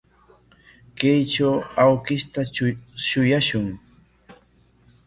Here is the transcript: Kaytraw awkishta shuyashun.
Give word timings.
Kaytraw 0.97 1.57
awkishta 1.83 2.41
shuyashun. 3.05 3.67